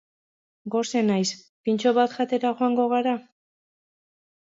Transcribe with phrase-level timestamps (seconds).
[0.75, 1.27] Gose naiz,
[1.69, 3.13] pintxo bat jatera joango gara?